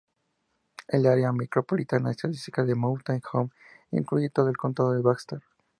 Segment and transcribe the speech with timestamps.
[0.87, 3.51] El Área Micropolitana Estadística de Mountain Home
[3.91, 5.43] incluye todo el condado de Baxter.